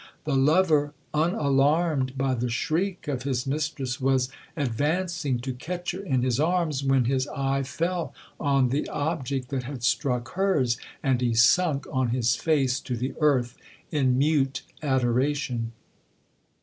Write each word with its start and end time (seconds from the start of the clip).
The 0.23 0.35
lover, 0.35 0.93
unalarmed 1.13 2.17
by 2.17 2.33
the 2.33 2.49
shriek 2.49 3.07
of 3.07 3.21
his 3.21 3.45
mistress, 3.45 4.01
was 4.01 4.29
advancing 4.57 5.37
to 5.41 5.53
catch 5.53 5.91
her 5.91 5.99
in 5.99 6.23
his 6.23 6.39
arms, 6.39 6.83
when 6.83 7.05
his 7.05 7.27
eye 7.27 7.61
fell 7.61 8.11
on 8.39 8.69
the 8.69 8.89
object 8.89 9.49
that 9.49 9.61
had 9.65 9.83
struck 9.83 10.29
hers, 10.31 10.79
and 11.03 11.21
he 11.21 11.35
sunk 11.35 11.85
on 11.91 12.09
his 12.09 12.35
face 12.35 12.79
to 12.79 12.97
the 12.97 13.13
earth, 13.19 13.55
in 13.91 14.17
mute 14.17 14.63
adoration. 14.81 15.71